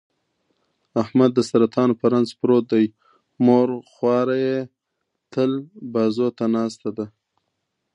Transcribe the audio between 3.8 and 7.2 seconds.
خواره یې تل بازوته ناسته ده.